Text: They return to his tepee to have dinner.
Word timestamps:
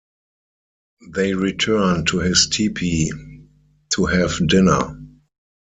They 1.13 1.35
return 1.35 2.05
to 2.05 2.21
his 2.21 2.47
tepee 2.51 3.11
to 3.91 4.05
have 4.07 4.47
dinner. 4.47 4.99